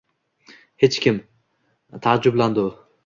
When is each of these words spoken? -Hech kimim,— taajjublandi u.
-Hech 0.83 0.97
kimim,— 1.03 1.21
taajjublandi 2.07 2.67
u. 2.71 2.73